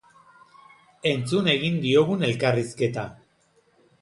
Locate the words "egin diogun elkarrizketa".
1.53-3.05